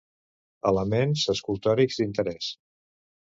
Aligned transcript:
Elements 0.69 1.25
escultòrics 1.35 1.99
d'interès. 2.01 2.51